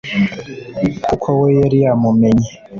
kuko 1.05 1.27
we 1.41 1.47
yari 1.59 1.77
yamumenye 1.85 2.49